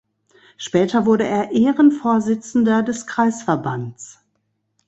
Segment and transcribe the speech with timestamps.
[0.57, 4.17] Später wurde er Ehrenvorsitzender des Kreisverbands.